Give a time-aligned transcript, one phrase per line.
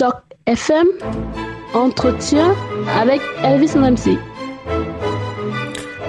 [0.00, 0.14] Choc
[0.46, 0.86] FM,
[1.74, 2.54] entretien
[2.98, 4.16] avec Elvis MC.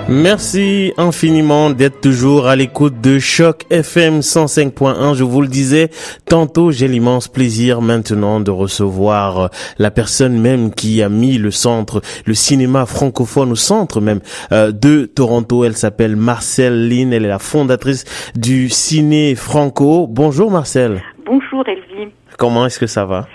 [0.07, 5.13] Merci infiniment d'être toujours à l'écoute de Choc FM 105.1.
[5.15, 5.89] Je vous le disais
[6.25, 11.99] tantôt, j'ai l'immense plaisir maintenant de recevoir la personne même qui a mis le centre,
[12.25, 14.21] le cinéma francophone au centre même
[14.53, 15.65] euh, de Toronto.
[15.65, 17.11] Elle s'appelle Marcel Lynn.
[17.11, 18.05] Elle est la fondatrice
[18.35, 20.07] du Ciné Franco.
[20.07, 21.03] Bonjour Marcel.
[21.25, 22.13] Bonjour Elvie.
[22.37, 23.27] Comment est-ce que ça va?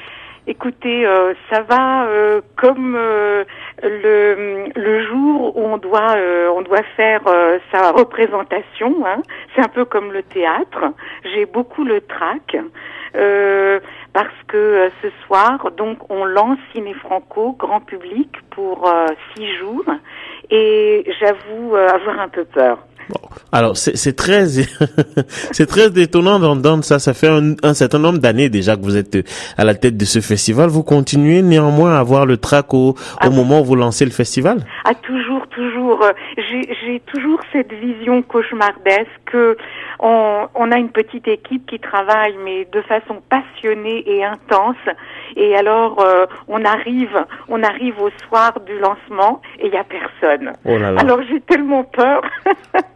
[0.48, 3.42] Écoutez, euh, ça va euh, comme euh,
[3.82, 6.14] le, le jour où on doit
[6.54, 7.22] on doit faire
[7.72, 9.04] sa représentation.
[9.04, 9.22] Hein.
[9.54, 10.84] C'est un peu comme le théâtre.
[11.24, 12.56] J'ai beaucoup le trac
[14.12, 18.90] parce que ce soir, donc, on lance Ciné Franco grand public pour
[19.34, 19.84] six jours
[20.50, 22.78] et j'avoue avoir un peu peur.
[23.52, 24.46] Alors c'est très
[25.52, 26.98] c'est très étonnant d'entendre ça.
[26.98, 29.16] Ça fait un, un certain nombre d'années déjà que vous êtes
[29.56, 30.68] à la tête de ce festival.
[30.68, 34.10] Vous continuez néanmoins à avoir le trac au, Ah au moment où vous lancez le
[34.10, 34.58] festival?
[34.84, 36.04] Ah toujours, toujours.
[36.36, 39.56] J'ai j'ai toujours cette vision cauchemardesque que
[40.00, 44.76] on, on a une petite équipe qui travaille, mais de façon passionnée et intense.
[45.36, 49.84] Et alors euh, on arrive, on arrive au soir du lancement et il y a
[49.84, 50.52] personne.
[50.64, 51.00] Oh là là.
[51.00, 52.22] Alors j'ai tellement peur.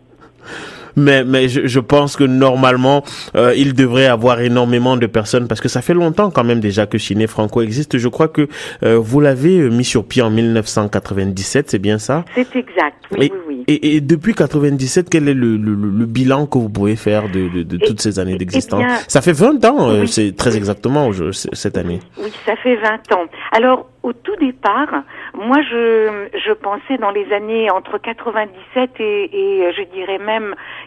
[0.95, 3.03] Mais mais je, je pense que normalement
[3.35, 6.85] euh, il devrait avoir énormément de personnes parce que ça fait longtemps quand même déjà
[6.85, 7.97] que Ciné Franco existe.
[7.97, 8.47] Je crois que
[8.83, 12.25] euh, vous l'avez euh, mis sur pied en 1997, c'est bien ça?
[12.35, 12.97] C'est exact.
[13.17, 13.63] Oui, et, oui, oui.
[13.67, 17.47] Et, et depuis 97, quel est le, le, le bilan que vous pouvez faire de,
[17.49, 18.83] de, de toutes ces années eh d'existence?
[19.07, 20.07] Ça fait 20 ans, euh, oui.
[20.07, 21.99] c'est très exactement cette année.
[22.17, 23.25] Oui, ça fait 20 ans.
[23.51, 24.89] Alors, au tout départ,
[25.35, 30.40] moi, je, je pensais dans les années entre 97 et, et je dirais même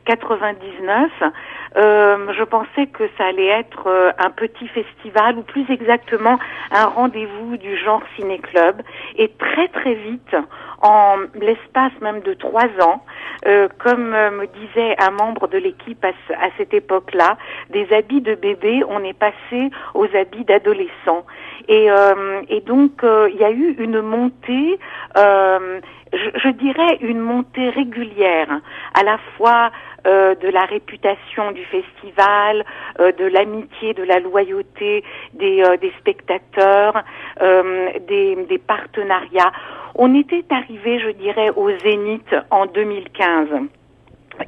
[0.06, 1.33] 99,
[1.77, 6.39] euh, je pensais que ça allait être euh, un petit festival ou plus exactement
[6.70, 8.83] un rendez-vous du genre ciné-club.
[9.16, 10.36] Et très très vite,
[10.83, 13.05] en l'espace même de trois ans,
[13.47, 17.37] euh, comme euh, me disait un membre de l'équipe à, ce- à cette époque-là,
[17.71, 21.25] des habits de bébé, on est passé aux habits d'adolescents.
[21.69, 24.78] Et, euh, et donc, il y a eu une montée,
[25.16, 28.60] je, je dirais une montée régulière,
[28.99, 29.70] à la fois
[30.06, 32.65] euh, de la réputation du festival,
[33.00, 37.03] euh, de l'amitié, de la loyauté des, euh, des spectateurs,
[37.41, 39.53] euh, des, des partenariats.
[39.94, 43.48] On était arrivé, je dirais, au zénith en 2015.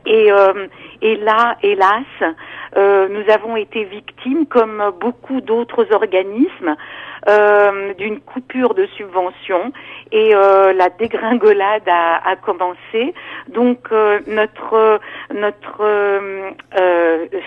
[0.05, 0.67] Et, euh,
[1.03, 2.05] et là, hélas,
[2.77, 6.77] euh, nous avons été victimes, comme beaucoup d'autres organismes,
[7.29, 9.73] euh, d'une coupure de subventions
[10.13, 13.15] et euh, la dégringolade a, commencé.
[13.49, 13.91] Donc
[14.27, 15.01] notre
[15.35, 16.21] notre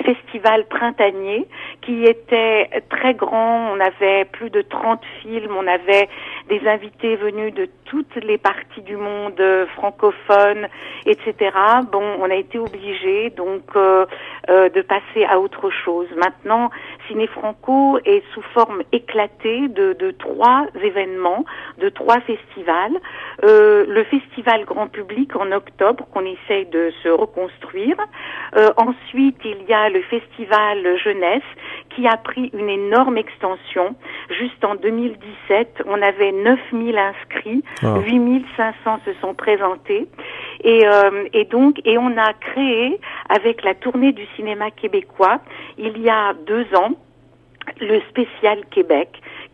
[0.04, 1.48] festival printanier
[1.82, 6.10] qui était très grand, on avait plus de 30 films, on avait
[6.50, 9.42] des invités venus de toutes les parties du monde
[9.76, 10.68] francophone,
[11.06, 11.52] etc.
[11.92, 14.06] Bon, on a été obligé donc euh,
[14.50, 16.08] euh, de passer à autre chose.
[16.18, 16.70] Maintenant,
[17.10, 21.44] Ciné Franco est sous forme éclatée de, de trois événements,
[21.80, 22.96] de trois festivals.
[23.44, 27.96] Euh, le festival grand public en octobre qu'on essaye de se reconstruire.
[28.56, 31.42] Euh, ensuite, il y a le festival jeunesse
[31.96, 33.96] qui a pris une énorme extension.
[34.30, 37.98] Juste en 2017, on avait 9000 inscrits, Ah.
[38.06, 40.08] 8500 se sont présentés.
[40.64, 43.00] Et, euh, et donc, et on a créé
[43.30, 45.40] avec la tournée du cinéma québécois,
[45.78, 46.92] il y a deux ans,
[47.80, 49.10] le spécial Québec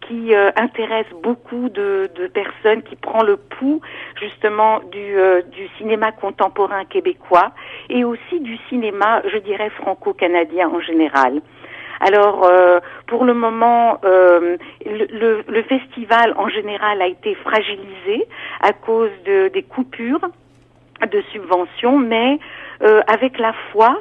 [0.08, 3.82] qui euh, intéresse beaucoup de, de personnes, qui prend le pouls
[4.22, 7.52] justement du, euh, du cinéma contemporain québécois
[7.90, 11.42] et aussi du cinéma, je dirais, franco-canadien en général.
[12.02, 18.28] Alors, euh, pour le moment, euh, le, le- le festival en général a été fragilisé
[18.62, 20.20] à cause de, des coupures
[21.12, 22.38] de subventions, mais
[22.84, 23.98] euh, avec la foi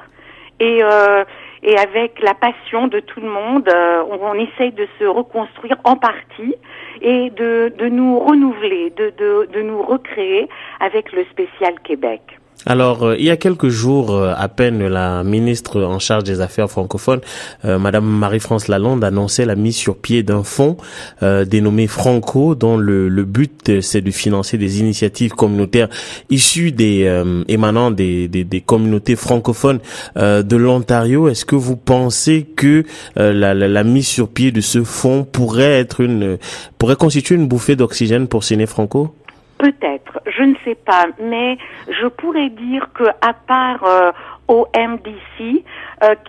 [0.60, 1.24] et, euh,
[1.64, 5.76] et avec la passion de tout le monde, euh, on, on essaye de se reconstruire
[5.84, 6.54] en partie
[7.00, 10.48] et de, de nous renouveler, de, de, de nous recréer
[10.80, 12.20] avec le spécial Québec.
[12.66, 16.40] Alors, euh, il y a quelques jours euh, à peine, la ministre en charge des
[16.40, 17.20] affaires francophones,
[17.64, 20.78] euh, Madame Marie-France Lalonde, annonçait la mise sur pied d'un fonds
[21.22, 25.88] euh, dénommé Franco, dont le, but c'est de financer des initiatives communautaires
[26.30, 29.80] issues des émanant des, des, communautés francophones
[30.16, 31.28] de l'Ontario.
[31.28, 32.84] Est-ce que vous pensez que
[33.16, 36.38] la mise sur pied de ce fonds pourrait être une
[36.78, 39.14] pourrait constituer une bouffée d'oxygène pour Ciné Franco?
[39.58, 41.58] Peut-être, je ne sais pas, mais
[41.88, 44.12] je pourrais dire que à part euh,
[44.48, 45.64] OMDC,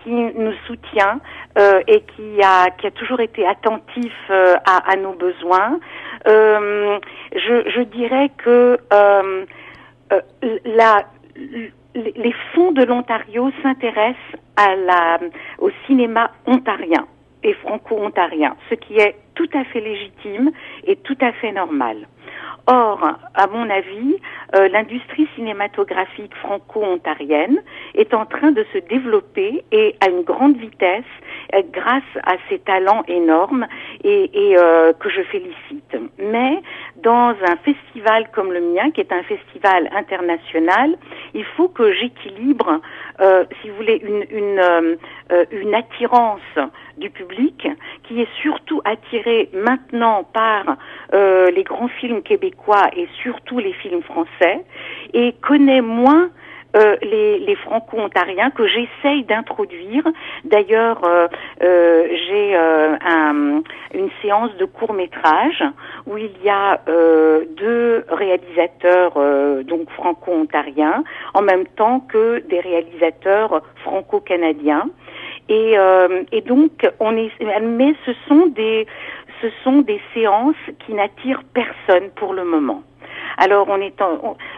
[0.03, 1.19] qui nous soutient
[1.57, 5.79] et qui a, qui a toujours été attentif à, à, nos besoins.
[6.25, 6.59] je,
[7.33, 8.77] je dirais que
[10.65, 11.05] la
[11.95, 15.19] les fonds de l'Ontario s'intéressent à la,
[15.59, 17.07] au cinéma ontarien
[17.45, 20.51] et franco-ontarien, ce qui est tout à fait légitime
[20.85, 22.07] et tout à fait normal.
[22.67, 22.99] Or,
[23.35, 24.15] à mon avis,
[24.55, 27.61] euh, l'industrie cinématographique franco-ontarienne
[27.93, 31.03] est en train de se développer et à une grande vitesse
[31.63, 33.67] grâce à ses talents énormes
[34.03, 35.97] et, euh, que je félicite.
[36.19, 36.61] Mais
[36.97, 40.95] dans un festival comme le mien, qui est un festival international,
[41.33, 42.79] il faut que j'équilibre,
[43.61, 44.97] si vous voulez, une, une,
[45.51, 46.41] une attirance
[46.97, 47.67] du public
[48.03, 50.77] qui est surtout attiré maintenant par
[51.13, 54.65] les grands films québécois et surtout les films français
[55.13, 56.29] et connaît moins
[56.75, 60.03] euh, les, les franco-ontariens que j'essaye d'introduire.
[60.43, 61.27] D'ailleurs, euh,
[61.63, 63.61] euh, j'ai un,
[63.93, 65.63] une séance de court métrage
[66.05, 66.81] où il y a
[67.57, 69.13] deux réalisateurs
[69.63, 74.89] donc franco-ontariens en même temps que des réalisateurs franco-canadiens.
[75.47, 75.75] Et,
[76.31, 77.31] et, donc, on est,
[77.61, 80.55] mais ce sont des séances
[80.85, 82.83] qui n'attirent personne pour le moment.
[83.37, 84.01] Alors on est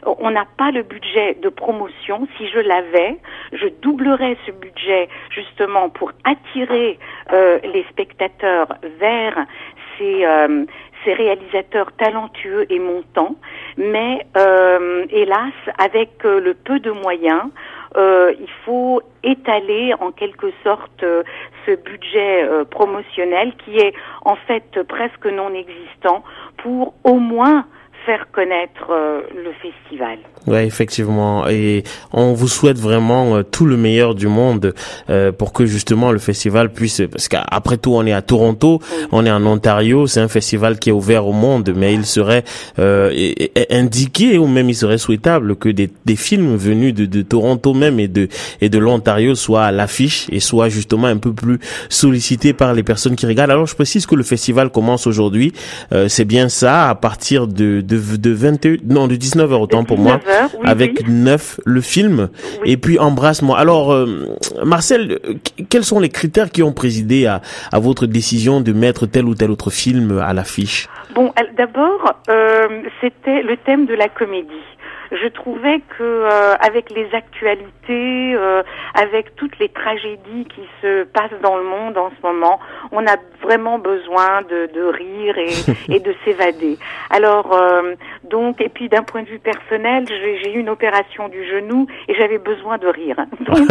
[0.06, 2.28] on n'a pas le budget de promotion.
[2.38, 3.18] Si je l'avais,
[3.54, 7.00] je doublerais ce budget justement pour attirer
[7.32, 8.68] euh, les spectateurs
[9.00, 9.46] vers
[9.98, 10.66] ces euh,
[11.06, 13.36] ces réalisateurs talentueux et montants,
[13.78, 17.44] mais euh, hélas, avec le peu de moyens,
[17.96, 21.06] il faut étaler en quelque sorte
[21.66, 23.94] ce budget promotionnel qui est
[24.26, 26.24] en fait presque non existant
[26.58, 27.66] pour au moins
[28.08, 30.18] faire connaître euh, le festival.
[30.48, 31.46] Oui, effectivement.
[31.50, 31.84] Et
[32.14, 34.74] on vous souhaite vraiment euh, tout le meilleur du monde
[35.10, 38.80] euh, pour que justement le festival puisse, parce qu'après tout, on est à Toronto,
[39.12, 42.46] on est en Ontario, c'est un festival qui est ouvert au monde, mais il serait
[43.70, 48.00] indiqué ou même il serait souhaitable que des, des films venus de, de, Toronto même
[48.00, 48.30] et de
[48.62, 51.60] et de l'Ontario soient à l'affiche et soient justement un peu plus
[51.90, 53.52] sollicités par les personnes qui regardent.
[53.52, 55.52] Alors je précise que le festival commence aujourd'hui,
[56.08, 60.20] c'est bien ça, à partir de, de de, 21, non, de 19h autant pour moi,
[60.64, 62.30] avec 9 le film,
[62.66, 63.58] et puis Embrasse-moi.
[63.58, 64.26] Alors, euh,
[64.64, 65.20] Marcel,
[65.70, 67.42] quels sont les critères qui ont présidé à,
[67.72, 70.88] à votre décision de mettre tel ou tel autre film à l'affiche?
[71.16, 72.68] Bon, d'abord, euh,
[73.02, 74.48] c'était le thème de la comédie
[75.12, 78.64] je trouvais que euh, avec les actualités, euh,
[78.94, 82.60] avec toutes les tragédies qui se passent dans le monde en ce moment,
[82.92, 85.54] on a vraiment besoin de, de rire et,
[85.96, 86.78] et de s'évader.
[87.10, 91.46] Alors euh, donc et puis d'un point de vue personnel, j'ai eu une opération du
[91.48, 93.18] genou et j'avais besoin de rire.
[93.40, 93.70] Donc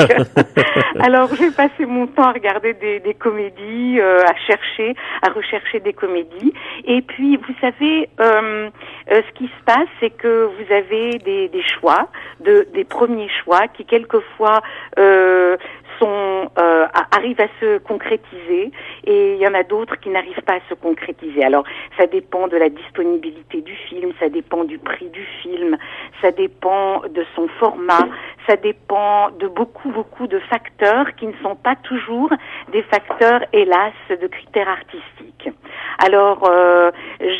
[1.00, 5.92] alors j'ai passé mon temps à regarder des, des comédies, à chercher, à rechercher des
[5.92, 6.52] comédies.
[6.84, 12.08] Et puis vous savez, ce qui se passe, c'est que vous avez des, choix,
[12.40, 14.62] de, des premiers choix qui quelquefois
[14.98, 15.56] euh,
[15.98, 18.70] sont euh, arrivent à se concrétiser
[19.06, 21.44] et il y en a d'autres qui n'arrivent pas à se concrétiser.
[21.44, 21.64] Alors
[21.96, 25.76] ça dépend de la disponibilité du film, ça dépend du prix du film,
[26.20, 28.08] ça dépend de son format,
[28.48, 32.30] ça dépend de beaucoup beaucoup de facteurs qui ne sont pas toujours
[32.72, 35.50] des facteurs hélas de critères artistiques.
[35.98, 36.90] Alors euh,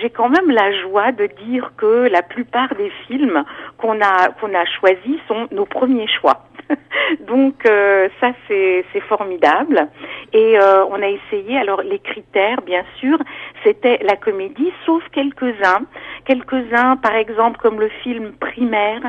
[0.01, 3.45] j'ai quand même la joie de dire que la plupart des films
[3.79, 6.45] qu'on a qu'on a choisis sont nos premiers choix.
[7.21, 9.89] Donc euh, ça c'est formidable
[10.33, 13.19] et euh, on a essayé alors les critères bien sûr
[13.65, 15.83] c'était la comédie sauf quelques-uns
[16.25, 19.03] quelques-uns par exemple comme le film Primaire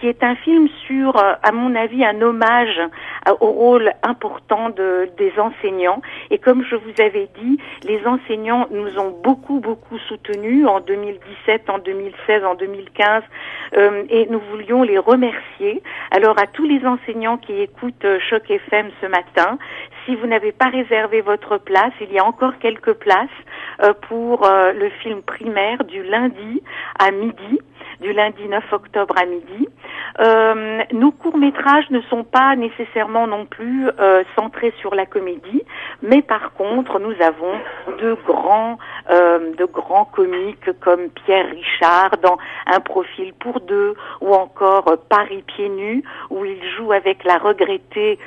[0.00, 2.80] qui est un film sur euh, à mon avis un hommage
[3.40, 8.98] au rôle important de, des enseignants et comme je vous avais dit les enseignants nous
[8.98, 13.22] ont beaucoup beaucoup soutenus en 2017 en 2016 en 2015
[14.10, 18.90] et nous voulions les remercier alors à tous les enseignants qui écoutent euh, Choc FM
[19.00, 19.58] ce matin.
[20.04, 23.28] Si vous n'avez pas réservé votre place, il y a encore quelques places
[23.82, 26.62] euh, pour euh, le film primaire du lundi
[26.98, 27.60] à midi
[28.02, 29.68] du lundi 9 octobre à midi.
[30.20, 35.62] Euh, nos courts-métrages ne sont pas nécessairement non plus euh, centrés sur la comédie,
[36.02, 37.54] mais par contre, nous avons
[37.98, 38.78] de grands,
[39.10, 45.42] euh, de grands comiques comme Pierre Richard dans Un profil pour deux, ou encore Paris
[45.46, 48.18] pieds nus, où il joue avec la regrettée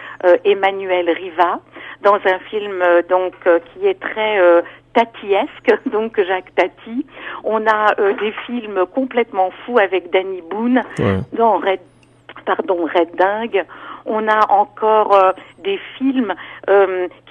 [0.44, 1.60] Emmanuel Riva
[2.01, 3.34] dans un film donc
[3.74, 4.63] qui est très
[4.95, 7.05] tatiesque, donc Jacques Tati.
[7.43, 10.81] On a euh, des films complètement fous avec Danny Boone
[11.33, 11.81] dans Red,
[12.45, 13.63] pardon, Red Dingue.
[14.07, 15.33] On a encore
[15.63, 16.35] des films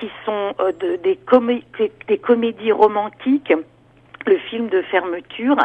[0.00, 1.16] qui sont des,
[2.08, 3.52] des comédies romantiques
[4.26, 5.56] le film de fermeture,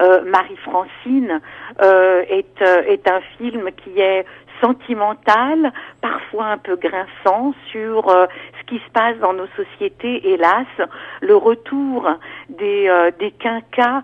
[0.00, 1.40] euh, Marie-Francine,
[1.82, 4.24] euh, est, euh, est un film qui est
[4.60, 10.66] sentimental, parfois un peu grinçant sur ce qui se passe dans nos sociétés, hélas,
[11.20, 12.08] le retour
[12.48, 14.02] des, des quinquas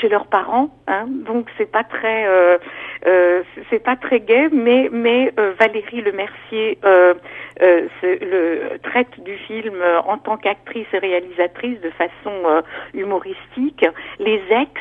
[0.00, 2.58] chez leurs parents, hein, donc c'est pas très euh,
[3.06, 9.76] euh, c'est pas très gai, mais mais euh, Valérie Le Mercier le traite du film
[10.06, 12.62] en tant qu'actrice et réalisatrice de façon
[12.94, 13.84] humoristique.
[14.18, 14.72] Les ex,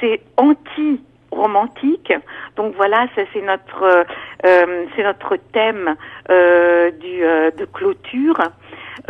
[0.00, 2.12] c'est anti romantique.
[2.56, 4.06] Donc voilà, ça c'est notre
[4.42, 5.94] c'est notre thème
[6.28, 8.38] du de clôture.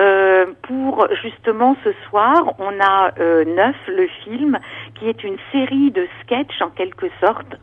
[0.01, 4.59] Euh, pour justement ce soir, on a euh, Neuf, le film,
[4.95, 7.57] qui est une série de sketchs en quelque sorte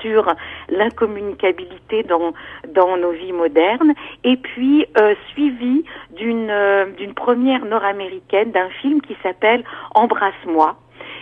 [0.00, 0.26] sur
[0.68, 2.32] l'incommunicabilité dans
[2.68, 3.94] dans nos vies modernes
[4.24, 10.76] et puis euh, suivi d'une euh, d'une première nord-américaine d'un film qui s'appelle Embrasse-moi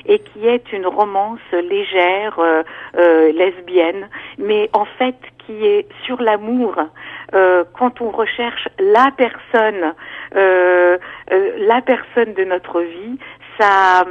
[0.06, 5.16] et qui est une romance légère euh, lesbienne mais en fait
[5.46, 6.76] qui est sur l'amour
[7.32, 9.94] quand on recherche la personne
[10.32, 13.18] la personne de notre vie
[13.58, 14.04] ça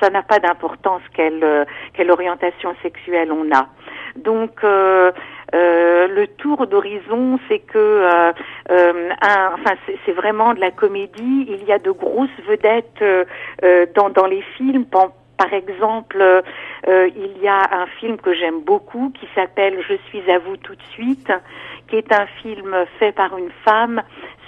[0.00, 3.68] ça n'a pas d'importance quelle, euh, quelle orientation sexuelle on a.
[4.16, 5.12] Donc euh,
[5.54, 8.32] euh, le tour d'horizon, c'est que,
[8.68, 11.46] enfin, c'est vraiment de la comédie.
[11.48, 13.04] Il y a de grosses vedettes
[13.94, 14.84] dans, dans les films.
[15.40, 16.42] Par, exemple,
[16.86, 20.74] il y a un film que j'aime beaucoup qui s'appelle Je suis à vous tout
[20.74, 21.32] de suite,
[21.88, 24.02] qui est un film fait par une femme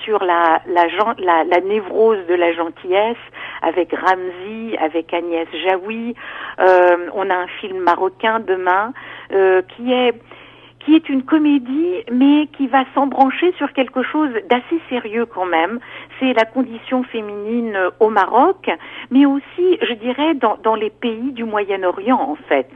[0.05, 0.87] sur la, la,
[1.19, 3.17] la, la névrose de la gentillesse
[3.63, 6.15] avec Ramzi, avec Agnès Jaoui.
[6.61, 8.93] Euh, on a un film marocain demain
[9.33, 10.15] euh, qui est
[10.85, 15.79] qui est une comédie, mais qui va s'embrancher sur quelque chose d'assez sérieux quand même.
[16.19, 18.71] C'est la condition féminine au Maroc,
[19.11, 22.71] mais aussi, je dirais, dans, dans les pays du Moyen-Orient, en fait.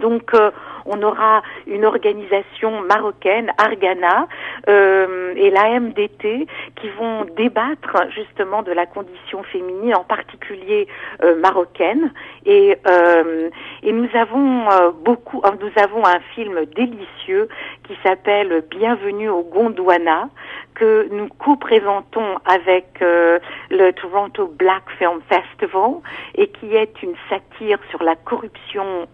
[0.00, 0.50] Donc, euh,
[0.88, 4.26] on aura une organisation marocaine, Argana,
[4.68, 10.88] euh, et la MDT, qui vont débattre justement de la condition féminine, en particulier
[11.22, 12.12] euh, marocaine.
[12.46, 13.50] Et, euh,
[13.82, 17.48] et nous avons beaucoup, nous avons un film délicieux
[17.84, 20.28] qui s'appelle Bienvenue au Gondwana,
[20.74, 25.96] que nous co-présentons avec le Toronto Black Film Festival
[26.36, 29.08] et qui est une satire sur la corruption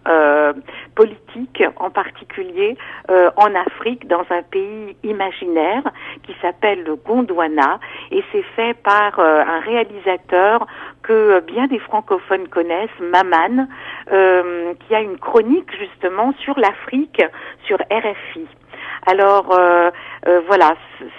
[0.93, 2.77] politique, en particulier
[3.09, 5.83] euh, en Afrique, dans un pays imaginaire
[6.23, 7.79] qui s'appelle le Gondwana
[8.11, 10.65] et c'est fait par un réalisateur
[11.03, 13.67] que bien des francophones connaissent, Maman,
[14.07, 17.21] qui a une chronique justement sur l'Afrique
[17.65, 18.47] sur RFI.
[19.05, 19.91] Alors euh,
[20.27, 20.75] euh, voilà,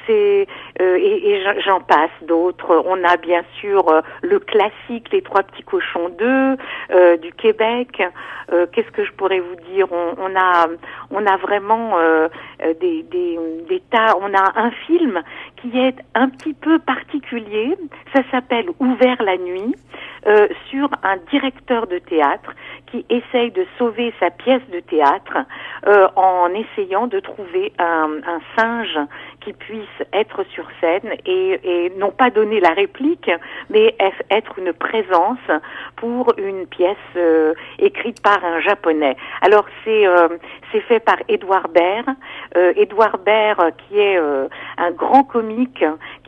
[0.06, 0.46] c'est
[0.80, 2.82] euh, et, j'en passe d'autres.
[2.86, 8.02] On a bien sûr le classique Les Trois Petits Cochons 2 du Québec.
[8.72, 9.86] Qu'est-ce que je pourrais vous dire?
[9.90, 10.66] On, on, a
[11.10, 11.96] on a vraiment
[12.80, 13.38] des, des,
[13.68, 14.16] des tas.
[14.20, 15.22] On a un film
[15.56, 17.76] qui est un petit peu particulier.
[18.14, 19.74] Ça s'appelle Ouvert la nuit.
[20.26, 22.52] Euh, sur un directeur de théâtre
[22.90, 25.38] qui essaye de sauver sa pièce de théâtre
[25.86, 28.98] euh, en essayant de trouver un, un, singe
[29.46, 33.30] qui puisse être sur scène et, et non pas donner la réplique,
[33.70, 33.94] mais
[34.28, 35.38] être une présence
[35.94, 39.16] pour une pièce euh, écrite par un japonais.
[39.42, 40.28] Alors c'est euh,
[40.72, 42.08] c'est fait par Édouard Baird,
[42.74, 45.84] Édouard Baird qui est un grand comique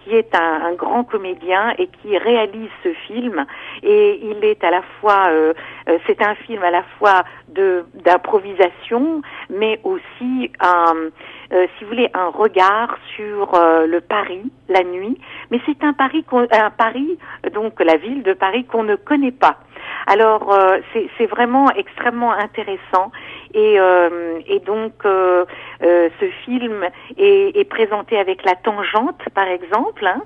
[0.09, 3.45] qui est un, grand comédien et qui réalise ce film.
[3.83, 5.53] Et il est à la fois, euh,
[5.89, 10.95] euh c'est un film à la fois de d'improvisation, mais aussi un,
[11.53, 15.19] euh, si vous voulez, un regard sur euh, le Paris la nuit.
[15.51, 17.19] Mais c'est un Paris, un Paris,
[17.53, 19.59] donc la ville de Paris qu'on ne connaît pas.
[20.09, 20.79] Alors euh,
[21.19, 23.13] c'est vraiment extrêmement intéressant
[23.53, 25.45] et, euh, et donc euh,
[25.83, 26.83] ce film
[27.19, 30.07] est, est, présenté avec la tangente par exemple.
[30.07, 30.23] Hein.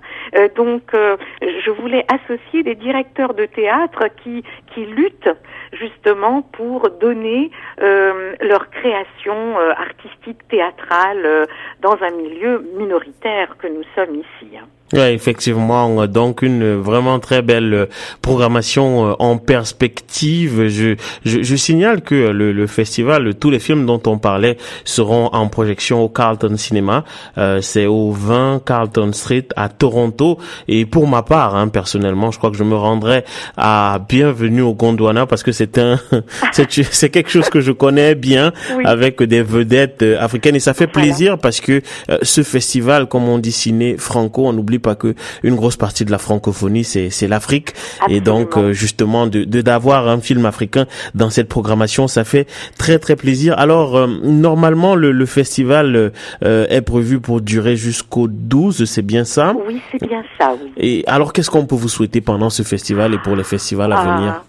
[0.55, 5.37] donc je voulais associer des directeurs de théâtre qui qui luttent
[5.73, 11.49] justement pour donner leur création artistique théâtrale
[11.81, 14.57] dans un milieu minoritaire que nous sommes ici.
[14.57, 14.69] Hein.
[14.92, 17.88] Ouais, effectivement, donc une vraiment très belle
[18.20, 20.68] programmation en perspective.
[20.68, 25.26] Je, je, je signale que le, le, festival, tous les films dont on parlait seront
[25.32, 27.04] en projection au Carlton Cinema.
[27.38, 30.38] Euh, C'est au 20 Carlton Street à Toronto.
[30.68, 33.25] Et pour ma part, hein, personnellement, je crois que je me rendrai
[33.56, 35.99] à Bienvenue au Gondwana parce que c'est un,
[36.52, 38.84] c'est quelque chose que je connais bien oui.
[38.84, 41.80] avec des vedettes africaines et ça fait plaisir parce que
[42.11, 46.05] euh, ce festival, comme on dit ciné franco, on n'oublie pas que une grosse partie
[46.05, 47.71] de la francophonie c'est c'est l'Afrique
[48.09, 52.47] et donc euh, justement de d'avoir un film africain dans cette programmation, ça fait
[52.79, 53.59] très très plaisir.
[53.59, 56.12] Alors euh, normalement le, le festival
[56.43, 59.55] euh, est prévu pour durer jusqu'au 12, c'est bien ça?
[59.67, 60.55] Oui, c'est bien ça.
[60.61, 60.73] Oui.
[60.77, 63.99] Et alors qu'est-ce qu'on peut vous souhaiter pendant ce festival et pour les festivals à
[63.99, 64.45] ah, venir?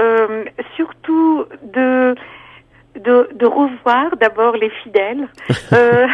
[0.00, 0.44] Euh,
[0.76, 2.14] Surtout de
[2.96, 5.28] de, de revoir d'abord les fidèles,
[5.72, 6.06] euh,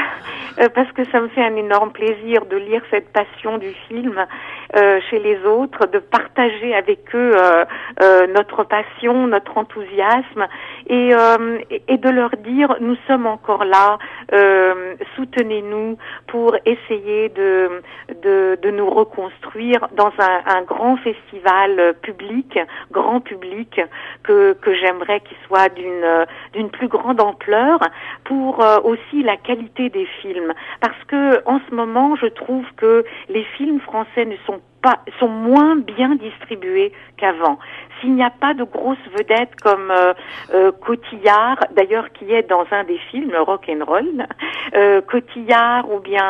[0.75, 4.27] parce que ça me fait un énorme plaisir de lire cette passion du film
[4.77, 7.65] euh, chez les autres, de partager avec eux euh,
[8.03, 10.47] euh, notre passion, notre enthousiasme,
[10.87, 11.11] et,
[11.89, 13.99] et, de leur dire nous sommes encore là,
[15.17, 17.83] soutenez-nous pour essayer de,
[18.23, 22.59] de, de, nous reconstruire dans un, un grand festival public,
[22.91, 23.81] grand public,
[24.25, 27.81] que, que j'aimerais qu'il soit d'une d'une plus grande ampleur
[28.25, 33.05] pour euh, aussi la qualité des films parce que en ce moment je trouve que
[33.29, 37.59] les films français ne sont pas sont moins bien distribués qu'avant.
[38.01, 40.15] S'il n'y a pas de grosses vedettes comme euh,
[40.55, 44.27] euh, Cotillard, d'ailleurs qui est dans un des films Rock and Roll,
[44.75, 46.21] euh, Cotillard ou bien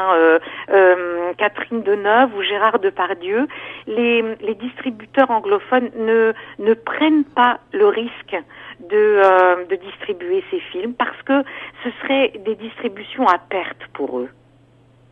[1.38, 3.46] Catherine Deneuve ou Gérard Depardieu,
[3.86, 8.36] les, les distributeurs anglophones ne ne prennent pas le risque
[8.88, 11.42] de, de distribuer ces films parce que
[11.84, 14.28] ce serait des distributions à perte pour eux.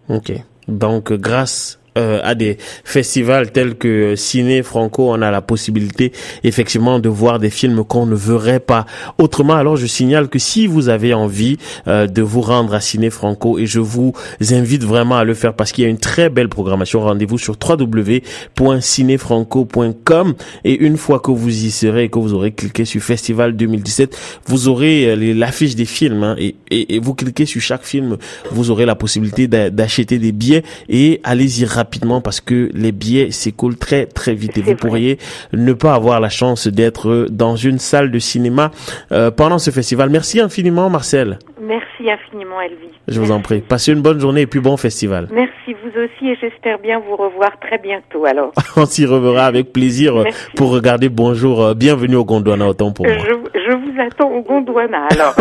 [0.09, 0.33] Ok.
[0.69, 6.12] Donc, grâce euh, à des festivals tels que Ciné Franco, on a la possibilité
[6.45, 8.87] effectivement de voir des films qu'on ne verrait pas
[9.19, 9.55] autrement.
[9.55, 13.59] Alors je signale que si vous avez envie euh, de vous rendre à Ciné Franco
[13.59, 14.12] et je vous
[14.50, 17.57] invite vraiment à le faire parce qu'il y a une très belle programmation, rendez-vous sur
[17.61, 23.57] www.cinéfranco.com et une fois que vous y serez et que vous aurez cliqué sur Festival
[23.57, 27.85] 2017, vous aurez euh, l'affiche des films hein, et, et, et vous cliquez sur chaque
[27.85, 28.17] film,
[28.52, 33.30] vous aurez la possibilité d'acheter des billets et allez-y rapidement rapidement parce que les billets
[33.30, 35.16] s'écoulent très très vite et vous pourriez
[35.54, 38.71] ne pas avoir la chance d'être dans une salle de cinéma
[39.11, 40.10] euh, pendant ce festival.
[40.10, 41.39] Merci infiniment Marcel.
[41.63, 42.93] Merci infiniment Elvie.
[43.08, 43.60] Je vous en prie.
[43.63, 45.28] Passez une bonne journée et puis bon festival.
[45.32, 48.52] Merci vous aussi et j'espère bien vous revoir très bientôt alors.
[48.76, 50.50] On s'y reverra avec plaisir Merci.
[50.56, 53.17] pour regarder Bonjour, euh, bienvenue au Gondwana autant pour moi.
[53.19, 55.34] Je, je vous attends au Gondwana alors.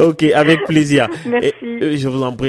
[0.08, 1.08] ok, avec plaisir.
[1.26, 1.52] Merci.
[1.80, 2.46] Et, je vous en prie.